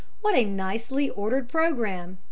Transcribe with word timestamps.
"What 0.21 0.33
a 0.35 0.43
nicely 0.45 1.11
ordered 1.11 1.47
programme! 1.47 2.17